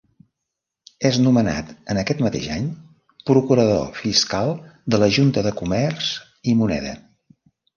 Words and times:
És 1.09 1.19
nomenat 1.25 1.67
en 1.93 1.99
aquest 2.03 2.23
mateix 2.27 2.47
any 2.57 2.65
procurador 3.31 3.85
fiscal 4.01 4.51
de 4.95 5.01
la 5.05 5.11
Junta 5.19 5.45
de 5.49 5.53
Comerç 5.61 6.11
i 6.53 6.57
Moneda. 6.65 6.97